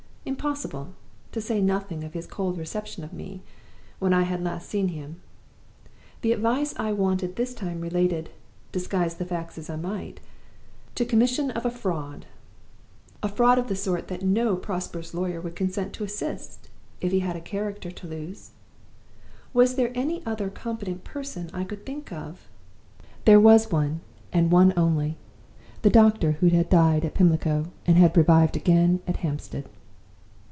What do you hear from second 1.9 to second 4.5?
of his cold reception of me when I had